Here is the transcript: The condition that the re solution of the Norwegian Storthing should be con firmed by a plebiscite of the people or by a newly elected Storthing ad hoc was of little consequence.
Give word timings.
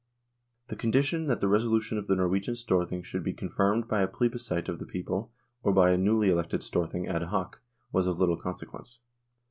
The 0.69 0.75
condition 0.75 1.27
that 1.27 1.41
the 1.41 1.47
re 1.47 1.59
solution 1.59 1.99
of 1.99 2.07
the 2.07 2.15
Norwegian 2.15 2.55
Storthing 2.55 3.03
should 3.03 3.21
be 3.23 3.33
con 3.33 3.49
firmed 3.49 3.87
by 3.87 4.01
a 4.01 4.07
plebiscite 4.07 4.67
of 4.67 4.79
the 4.79 4.85
people 4.87 5.31
or 5.61 5.71
by 5.71 5.91
a 5.91 5.97
newly 5.99 6.29
elected 6.31 6.63
Storthing 6.63 7.05
ad 7.07 7.21
hoc 7.21 7.61
was 7.91 8.07
of 8.07 8.17
little 8.17 8.37
consequence. 8.37 8.99